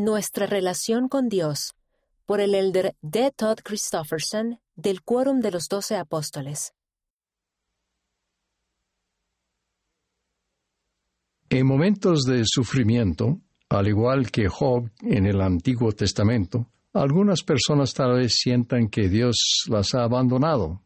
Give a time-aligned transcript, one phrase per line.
[0.00, 1.74] Nuestra relación con Dios,
[2.24, 3.32] por el elder D.
[3.34, 6.72] Todd Christofferson, del Quórum de los Doce Apóstoles.
[11.50, 13.40] En momentos de sufrimiento,
[13.70, 19.64] al igual que Job en el Antiguo Testamento, algunas personas tal vez sientan que Dios
[19.68, 20.84] las ha abandonado.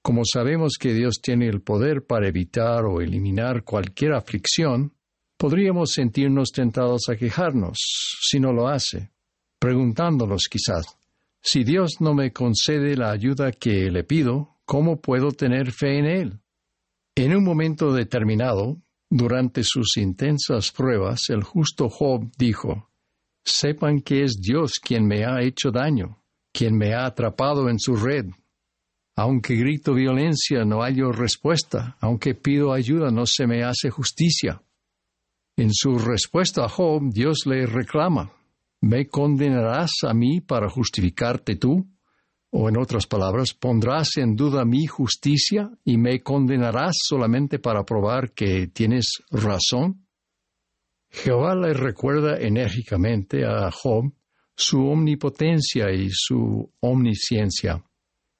[0.00, 4.94] Como sabemos que Dios tiene el poder para evitar o eliminar cualquier aflicción,
[5.38, 7.78] podríamos sentirnos tentados a quejarnos
[8.20, 9.12] si no lo hace,
[9.58, 10.98] preguntándonos quizás,
[11.40, 16.04] si Dios no me concede la ayuda que le pido, ¿cómo puedo tener fe en
[16.04, 16.40] Él?
[17.14, 22.90] En un momento determinado, durante sus intensas pruebas, el justo Job dijo,
[23.44, 27.96] Sepan que es Dios quien me ha hecho daño, quien me ha atrapado en su
[27.96, 28.26] red.
[29.16, 34.60] Aunque grito violencia, no hallo respuesta, aunque pido ayuda, no se me hace justicia.
[35.58, 38.30] En su respuesta a Job, Dios le reclama,
[38.80, 41.84] ¿me condenarás a mí para justificarte tú?
[42.50, 48.34] O en otras palabras, ¿pondrás en duda mi justicia y me condenarás solamente para probar
[48.34, 50.06] que tienes razón?
[51.10, 54.12] Jehová le recuerda enérgicamente a Job
[54.54, 57.84] su omnipotencia y su omnisciencia.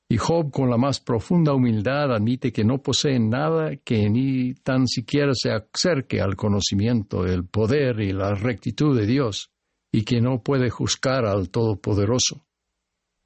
[0.09, 4.87] Y Job, con la más profunda humildad, admite que no posee nada que ni tan
[4.87, 9.51] siquiera se acerque al conocimiento, el poder y la rectitud de Dios,
[9.93, 12.49] y que no puede juzgar al Todopoderoso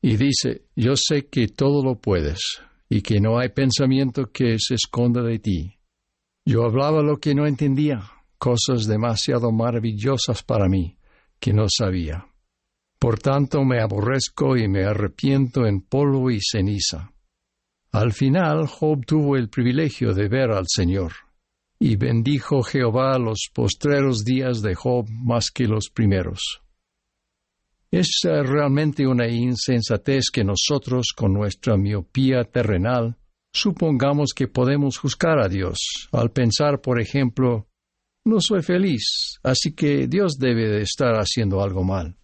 [0.03, 4.75] y dice, yo sé que todo lo puedes y que no hay pensamiento que se
[4.75, 5.79] esconda de ti.
[6.45, 8.03] Yo hablaba lo que no entendía,
[8.37, 10.99] cosas demasiado maravillosas para mí
[11.39, 12.27] que no sabía.
[13.03, 17.13] Por tanto me aborrezco y me arrepiento en polvo y ceniza.
[17.91, 21.11] Al final Job tuvo el privilegio de ver al Señor,
[21.81, 26.63] y bendijo Jehová los postreros días de Job más que los primeros.
[27.91, 33.17] Es realmente una insensatez que nosotros, con nuestra miopía terrenal,
[33.53, 37.67] supongamos que podemos juzgar a Dios al pensar, por ejemplo,
[38.25, 42.17] no soy feliz, así que Dios debe de estar haciendo algo mal.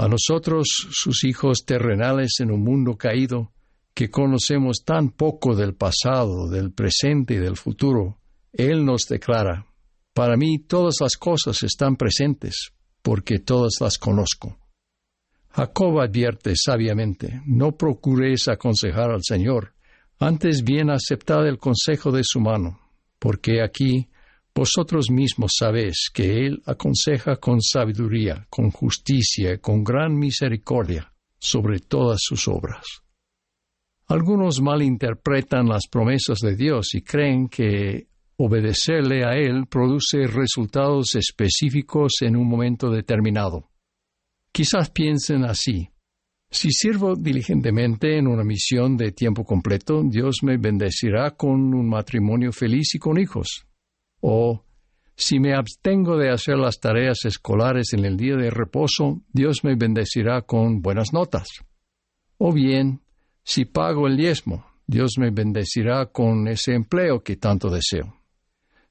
[0.00, 3.52] A nosotros, sus hijos terrenales en un mundo caído,
[3.92, 8.18] que conocemos tan poco del pasado, del presente y del futuro,
[8.50, 9.66] Él nos declara,
[10.14, 12.70] para mí todas las cosas están presentes,
[13.02, 14.56] porque todas las conozco.
[15.50, 19.74] Jacob advierte sabiamente, no procuréis aconsejar al Señor,
[20.18, 22.80] antes bien aceptad el consejo de su mano,
[23.18, 24.08] porque aquí
[24.54, 32.20] vosotros mismos sabéis que Él aconseja con sabiduría, con justicia con gran misericordia sobre todas
[32.20, 32.84] sus obras.
[34.06, 42.14] Algunos malinterpretan las promesas de Dios y creen que obedecerle a Él produce resultados específicos
[42.22, 43.70] en un momento determinado.
[44.52, 45.88] Quizás piensen así.
[46.50, 52.50] Si sirvo diligentemente en una misión de tiempo completo, Dios me bendecirá con un matrimonio
[52.50, 53.64] feliz y con hijos.
[54.20, 54.64] O,
[55.16, 59.74] si me abstengo de hacer las tareas escolares en el día de reposo, Dios me
[59.76, 61.48] bendecirá con buenas notas.
[62.38, 63.00] O bien,
[63.44, 68.16] si pago el diezmo, Dios me bendecirá con ese empleo que tanto deseo.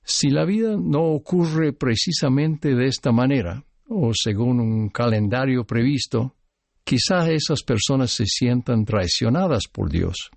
[0.04, 6.36] Si la vida no ocurre precisamente de esta manera, o según un calendario previsto,
[6.84, 10.32] quizá esas personas se sientan traicionadas por Dios.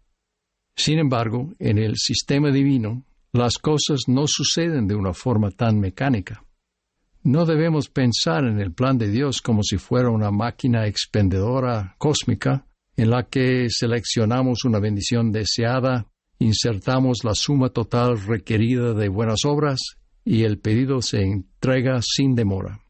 [0.76, 6.44] Sin embargo, en el sistema divino, las cosas no suceden de una forma tan mecánica.
[7.24, 12.66] No debemos pensar en el plan de Dios como si fuera una máquina expendedora cósmica
[12.96, 19.80] en la que seleccionamos una bendición deseada, insertamos la suma total requerida de buenas obras
[20.24, 22.80] y el pedido se entrega sin demora.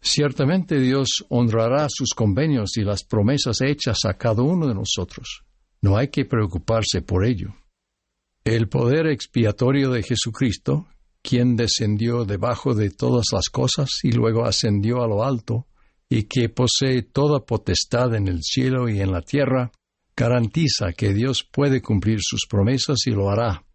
[0.00, 5.42] Ciertamente Dios honrará sus convenios y las promesas hechas a cada uno de nosotros.
[5.80, 7.54] No hay que preocuparse por ello.
[8.50, 10.88] El poder expiatorio de Jesucristo,
[11.20, 15.66] quien descendió debajo de todas las cosas y luego ascendió a lo alto,
[16.08, 19.70] y que posee toda potestad en el cielo y en la tierra,
[20.16, 23.66] garantiza que Dios puede cumplir sus promesas y lo hará.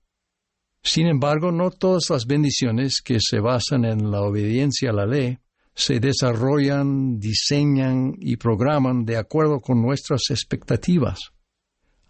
[0.82, 5.38] Sin embargo, no todas las bendiciones que se basan en la obediencia a la ley
[5.76, 11.33] se desarrollan, diseñan y programan de acuerdo con nuestras expectativas.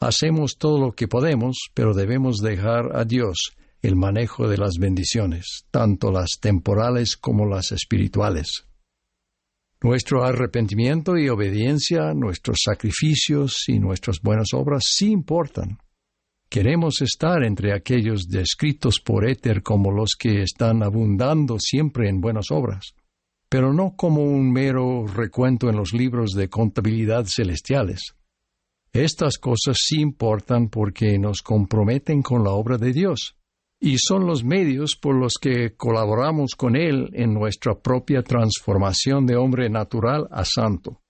[0.03, 5.63] Hacemos todo lo que podemos, pero debemos dejar a Dios el manejo de las bendiciones,
[5.71, 8.67] tanto las temporales como las espirituales.
[9.81, 15.77] Nuestro arrepentimiento y obediencia, nuestros sacrificios y nuestras buenas obras sí importan.
[16.49, 22.51] Queremos estar entre aquellos descritos por Éter como los que están abundando siempre en buenas
[22.51, 22.93] obras.
[23.47, 28.15] pero no como un mero recuento en los libros de contabilidad celestiales.
[28.93, 33.35] Estas cosas sí importan porque nos comprometen con la obra de Dios
[33.79, 39.35] y son los medios por los que colaboramos con Él en nuestra propia transformación de
[39.35, 41.01] hombre natural a santo.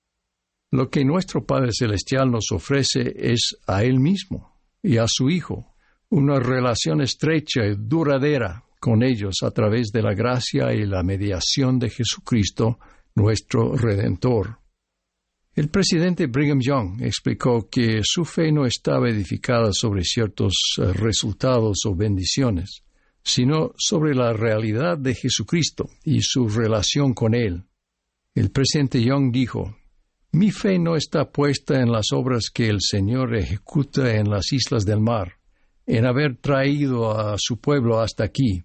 [0.72, 5.76] Lo que nuestro Padre Celestial nos ofrece es a Él mismo y a su Hijo,
[6.10, 11.80] una relación estrecha y duradera con ellos a través de la gracia y la mediación
[11.80, 12.80] de Jesucristo,
[13.14, 14.63] nuestro Redentor.
[15.56, 21.82] El presidente Brigham Young explicó que su fe no estaba edificada sobre ciertos eh, resultados
[21.86, 22.82] o bendiciones,
[23.24, 27.66] sino sobre la realidad de Jesucristo y su relación con Él.
[28.34, 29.78] El presidente Young dijo,
[30.32, 34.86] Mi fe no está puesta en las obras que el Señor ejecuta en las islas
[34.86, 35.34] del mar,
[35.86, 38.64] en haber traído a su pueblo hasta aquí,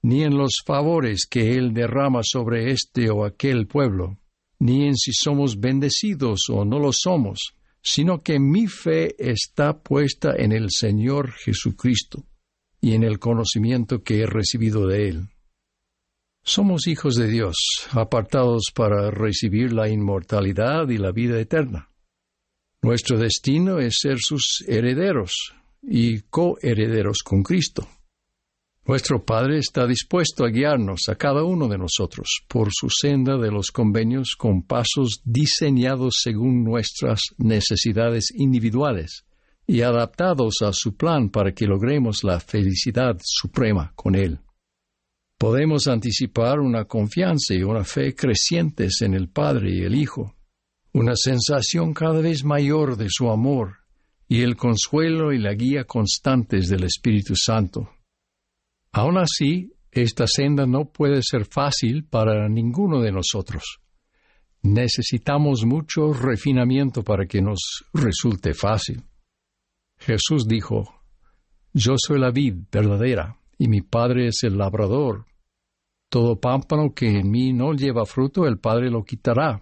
[0.00, 4.16] ni en los favores que Él derrama sobre este o aquel pueblo
[4.60, 10.34] ni en si somos bendecidos o no lo somos, sino que mi fe está puesta
[10.36, 12.24] en el Señor Jesucristo
[12.80, 15.28] y en el conocimiento que he recibido de Él.
[16.42, 17.56] Somos hijos de Dios,
[17.90, 21.90] apartados para recibir la inmortalidad y la vida eterna.
[22.82, 27.86] Nuestro destino es ser sus herederos y coherederos con Cristo.
[28.86, 33.50] Nuestro Padre está dispuesto a guiarnos a cada uno de nosotros por su senda de
[33.50, 39.24] los convenios con pasos diseñados según nuestras necesidades individuales
[39.66, 44.40] y adaptados a su plan para que logremos la felicidad suprema con Él.
[45.38, 50.34] Podemos anticipar una confianza y una fe crecientes en el Padre y el Hijo,
[50.92, 53.76] una sensación cada vez mayor de su amor
[54.26, 57.90] y el consuelo y la guía constantes del Espíritu Santo
[58.92, 63.80] Aún así, esta senda no puede ser fácil para ninguno de nosotros.
[64.62, 69.02] Necesitamos mucho refinamiento para que nos resulte fácil.
[69.98, 70.84] Jesús dijo,
[71.72, 75.26] Yo soy la vid verdadera, y mi Padre es el labrador.
[76.08, 79.60] Todo pámpano que en mí no lleva fruto, el Padre lo quitará,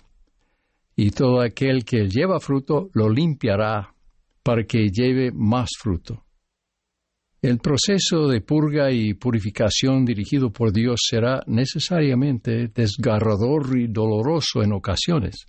[0.97, 3.95] y todo aquel que lleva fruto lo limpiará,
[4.43, 6.25] para que lleve más fruto.
[7.41, 14.73] El proceso de purga y purificación dirigido por Dios será necesariamente desgarrador y doloroso en
[14.73, 15.47] ocasiones.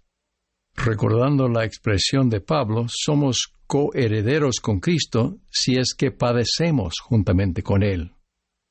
[0.76, 7.82] Recordando la expresión de Pablo, somos coherederos con Cristo si es que padecemos juntamente con
[7.82, 8.12] Él,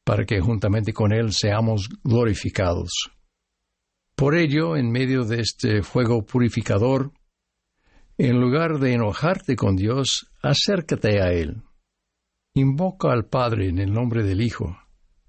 [0.04, 3.10] para que juntamente con Él seamos glorificados.
[4.14, 7.10] Por ello, en medio de este fuego purificador,
[8.16, 11.64] en lugar de enojarte con Dios, acércate a Él
[12.58, 14.76] Invoca al Padre en el nombre del Hijo.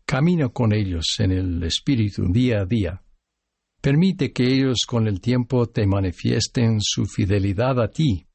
[0.03, 3.03] Camina con ellos en el Espíritu día a día.
[3.79, 8.25] Permite que ellos con el tiempo te manifiesten su fidelidad a ti.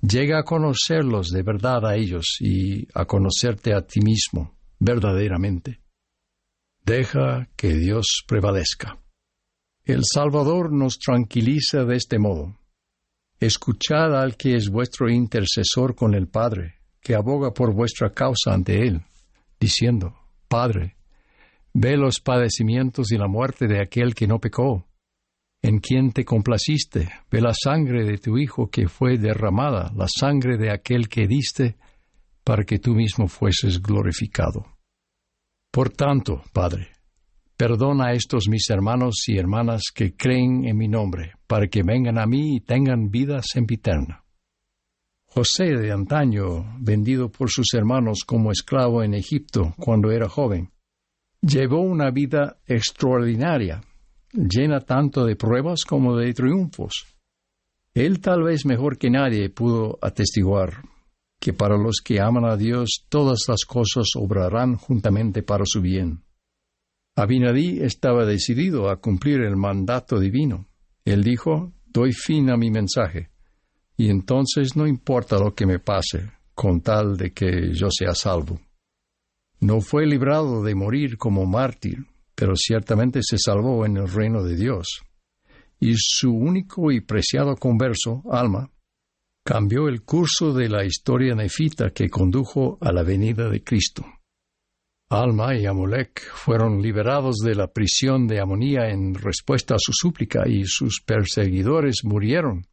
[0.00, 5.82] Llega a conocerlos de verdad a ellos y a conocerte a ti mismo verdaderamente.
[6.86, 8.98] Deja que Dios prevalezca.
[9.84, 12.58] El Salvador nos tranquiliza de este modo.
[13.40, 18.84] Escuchad al que es vuestro intercesor con el Padre que aboga por vuestra causa ante
[18.84, 19.00] Él,
[19.60, 20.16] diciendo,
[20.48, 20.96] Padre,
[21.72, 24.88] ve los padecimientos y la muerte de aquel que no pecó,
[25.62, 30.58] en quien te complaciste, ve la sangre de tu Hijo que fue derramada, la sangre
[30.58, 31.76] de aquel que diste,
[32.42, 34.66] para que tú mismo fueses glorificado.
[35.70, 36.88] Por tanto, Padre,
[37.56, 42.18] perdona a estos mis hermanos y hermanas que creen en mi nombre, para que vengan
[42.18, 44.25] a mí y tengan vida sempiterna.
[45.38, 50.70] José de antaño, vendido por sus hermanos como esclavo en Egipto cuando era joven,
[51.42, 53.82] llevó una vida extraordinaria,
[54.32, 57.18] llena tanto de pruebas como de triunfos.
[57.92, 60.82] Él tal vez mejor que nadie pudo atestiguar
[61.38, 66.22] que para los que aman a Dios todas las cosas obrarán juntamente para su bien.
[67.14, 70.66] Abinadí estaba decidido a cumplir el mandato divino.
[71.04, 73.35] Él dijo, doy fin a mi mensaje
[73.96, 78.60] y entonces no importa lo que me pase, con tal de que yo sea salvo.
[79.60, 84.56] No fue librado de morir como mártir, pero ciertamente se salvó en el reino de
[84.56, 85.02] Dios.
[85.80, 88.70] Y su único y preciado converso, Alma,
[89.44, 94.04] cambió el curso de la historia nefita que condujo a la venida de Cristo.
[95.08, 100.48] Alma y Amolek fueron liberados de la prisión de Amonía en respuesta a su súplica
[100.48, 102.66] y sus perseguidores murieron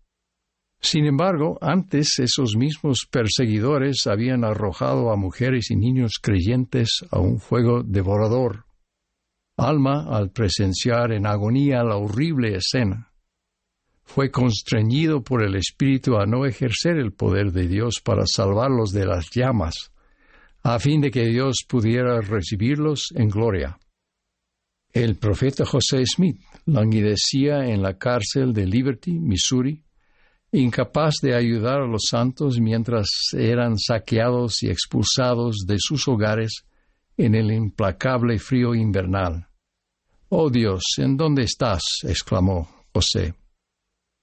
[0.83, 7.39] sin embargo, antes esos mismos perseguidores habían arrojado a mujeres y niños creyentes a un
[7.39, 8.65] fuego devorador.
[9.55, 13.13] Alma, al presenciar en agonía la horrible escena,
[14.03, 19.05] fue constreñido por el Espíritu a no ejercer el poder de Dios para salvarlos de
[19.05, 19.93] las llamas,
[20.63, 23.79] a fin de que Dios pudiera recibirlos en gloria.
[24.91, 29.81] El profeta José Smith languidecía en la cárcel de Liberty, Missouri,
[30.53, 36.63] incapaz de ayudar a los santos mientras eran saqueados y expulsados de sus hogares
[37.17, 39.47] en el implacable frío invernal.
[40.29, 41.81] Oh Dios, ¿en dónde estás?
[42.03, 43.33] exclamó José.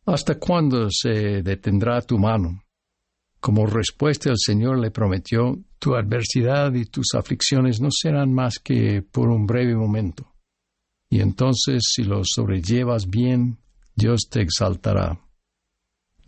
[0.07, 2.65] ¿Hasta cuándo se detendrá tu mano?
[3.41, 9.03] Como respuesta el Señor le prometió, tu adversidad y tus aflicciones no serán más que
[9.03, 10.33] por un breve momento.
[11.09, 13.59] Y entonces, si lo sobrellevas bien,
[13.97, 15.19] Dios te exaltará.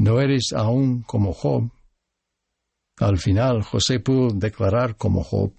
[0.03, 1.71] No eres aún como Job.
[2.99, 5.55] Al final, José pudo declarar como Job,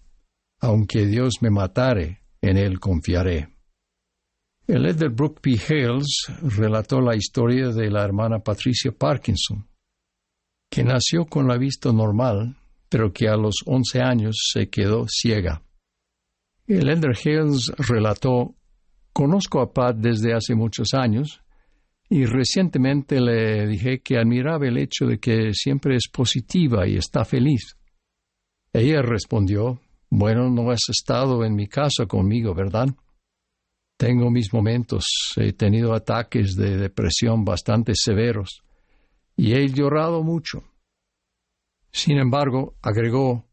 [0.59, 3.55] aunque Dios me matare, en él confiaré.
[4.67, 5.51] El Elder Brooke P.
[5.51, 6.25] Hales
[6.57, 9.65] relató la historia de la hermana Patricia Parkinson,
[10.69, 12.57] que nació con la vista normal,
[12.89, 15.63] pero que a los once años se quedó ciega.
[16.67, 18.55] El Elder Hales relató,
[19.13, 21.42] Conozco a Pat desde hace muchos años
[22.09, 27.25] y recientemente le dije que admiraba el hecho de que siempre es positiva y está
[27.25, 27.77] feliz.
[28.71, 29.79] Ella respondió,
[30.09, 32.87] Bueno, no has estado en mi casa conmigo, ¿verdad?
[33.97, 35.05] Tengo mis momentos,
[35.37, 38.63] he tenido ataques de depresión bastante severos
[39.37, 40.63] y he llorado mucho.
[41.91, 43.45] Sin embargo, agregó,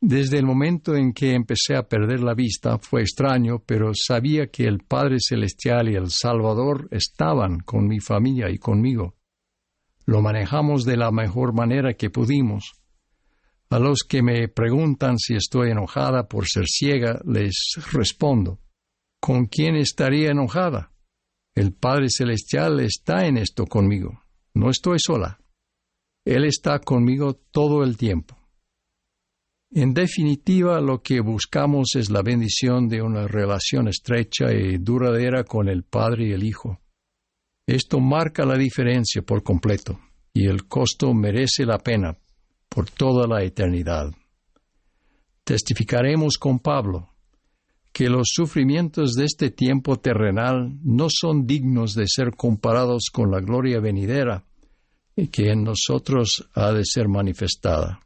[0.00, 4.64] desde el momento en que empecé a perder la vista fue extraño, pero sabía que
[4.64, 9.14] el Padre Celestial y el Salvador estaban con mi familia y conmigo.
[10.06, 12.72] Lo manejamos de la mejor manera que pudimos.
[13.68, 18.58] A los que me preguntan si estoy enojada por ser ciega, les respondo,
[19.20, 20.92] ¿Con quién estaría enojada?
[21.54, 24.22] El Padre Celestial está en esto conmigo.
[24.54, 25.38] No estoy sola.
[26.24, 28.39] Él está conmigo todo el tiempo.
[29.72, 35.68] En definitiva, lo que buscamos es la bendición de una relación estrecha y duradera con
[35.68, 36.80] el Padre y el Hijo.
[37.68, 40.00] Esto marca la diferencia por completo,
[40.34, 42.18] y el costo merece la pena
[42.68, 44.10] por toda la eternidad.
[45.44, 47.10] Testificaremos con Pablo
[47.92, 53.38] que los sufrimientos de este tiempo terrenal no son dignos de ser comparados con la
[53.38, 54.44] gloria venidera
[55.14, 58.00] y que en nosotros ha de ser manifestada.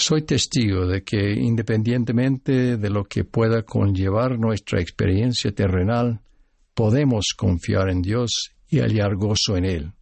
[0.00, 6.20] Soy testigo de que, independientemente de lo que pueda conllevar nuestra experiencia terrenal,
[6.72, 9.92] podemos confiar en Dios y hallar gozo en Él.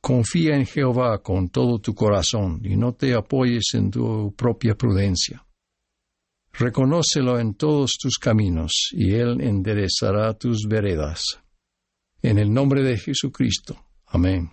[0.00, 5.44] Confía en Jehová con todo tu corazón y no te apoyes en tu propia prudencia.
[6.52, 11.40] Reconócelo en todos tus caminos, y Él enderezará tus veredas.
[12.22, 13.76] En el nombre de Jesucristo.
[14.06, 14.52] Amén.